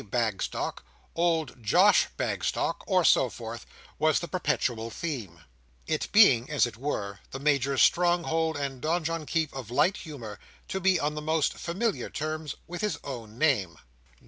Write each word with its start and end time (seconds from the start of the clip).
Bagstock, 0.03 0.83
old 1.13 1.61
Josh 1.61 2.07
Bagstock, 2.17 2.83
or 2.87 3.03
so 3.05 3.29
forth, 3.29 3.67
was 3.99 4.19
the 4.19 4.27
perpetual 4.27 4.89
theme: 4.89 5.41
it 5.85 6.07
being, 6.11 6.49
as 6.49 6.65
it 6.65 6.75
were, 6.75 7.19
the 7.29 7.39
Major's 7.39 7.83
stronghold 7.83 8.57
and 8.57 8.81
donjon 8.81 9.27
keep 9.27 9.53
of 9.53 9.69
light 9.69 9.97
humour, 9.97 10.39
to 10.69 10.79
be 10.79 10.99
on 10.99 11.13
the 11.13 11.21
most 11.21 11.53
familiar 11.53 12.09
terms 12.09 12.55
with 12.65 12.81
his 12.81 12.97
own 13.03 13.37
name. 13.37 13.77